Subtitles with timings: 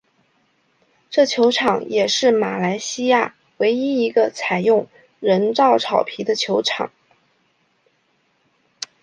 [1.11, 4.87] 这球场也是马来西亚唯一一个采用
[5.19, 6.91] 人造草皮的球场。